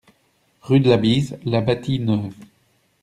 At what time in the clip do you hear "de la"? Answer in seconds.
0.79-0.97